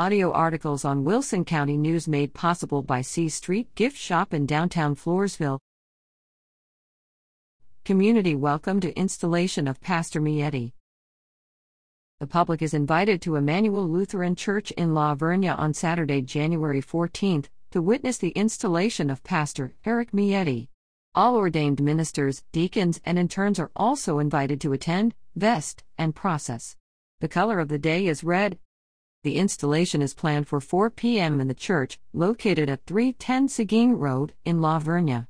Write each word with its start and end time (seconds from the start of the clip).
Audio 0.00 0.32
articles 0.32 0.82
on 0.86 1.04
Wilson 1.04 1.44
County 1.44 1.76
News 1.76 2.08
made 2.08 2.32
possible 2.32 2.80
by 2.80 3.02
C 3.02 3.28
Street 3.28 3.74
Gift 3.74 3.98
Shop 3.98 4.32
in 4.32 4.46
downtown 4.46 4.96
Floresville. 4.96 5.58
Community 7.84 8.34
welcome 8.34 8.80
to 8.80 8.98
installation 8.98 9.68
of 9.68 9.78
Pastor 9.82 10.18
Mietti. 10.18 10.72
The 12.18 12.26
public 12.26 12.62
is 12.62 12.72
invited 12.72 13.20
to 13.20 13.36
Emmanuel 13.36 13.86
Lutheran 13.86 14.34
Church 14.36 14.70
in 14.70 14.94
La 14.94 15.14
Vernia 15.14 15.54
on 15.58 15.74
Saturday, 15.74 16.22
January 16.22 16.80
14th, 16.80 17.48
to 17.70 17.82
witness 17.82 18.16
the 18.16 18.30
installation 18.30 19.10
of 19.10 19.22
Pastor 19.22 19.74
Eric 19.84 20.12
Mietti. 20.12 20.68
All 21.14 21.36
ordained 21.36 21.82
ministers, 21.82 22.42
deacons, 22.52 23.02
and 23.04 23.18
interns 23.18 23.58
are 23.58 23.70
also 23.76 24.18
invited 24.18 24.62
to 24.62 24.72
attend, 24.72 25.14
vest, 25.36 25.84
and 25.98 26.16
process. 26.16 26.74
The 27.20 27.28
color 27.28 27.60
of 27.60 27.68
the 27.68 27.78
day 27.78 28.06
is 28.06 28.24
red. 28.24 28.58
The 29.22 29.36
installation 29.36 30.00
is 30.00 30.14
planned 30.14 30.48
for 30.48 30.62
4 30.62 30.88
p.m. 30.88 31.42
in 31.42 31.48
the 31.48 31.52
church, 31.52 31.98
located 32.14 32.70
at 32.70 32.86
310 32.86 33.48
Seguin 33.48 33.98
Road 33.98 34.32
in 34.46 34.62
La 34.62 34.80
Vernia. 34.80 35.26